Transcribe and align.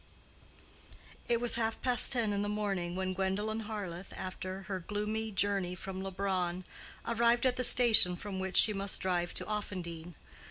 It 1.29 1.39
was 1.39 1.57
half 1.57 1.79
past 1.83 2.13
ten 2.13 2.33
in 2.33 2.41
the 2.41 2.49
morning 2.49 2.95
when 2.95 3.13
Gwendolen 3.13 3.65
Harleth, 3.67 4.11
after 4.17 4.63
her 4.63 4.79
gloomy 4.79 5.29
journey 5.31 5.75
from 5.75 6.01
Leubronn, 6.01 6.63
arrived 7.05 7.45
at 7.45 7.55
the 7.55 7.63
station 7.63 8.15
from 8.15 8.39
which 8.39 8.57
she 8.57 8.73
must 8.73 8.99
drive 8.99 9.31
to 9.35 9.45
Offendene. 9.45 10.15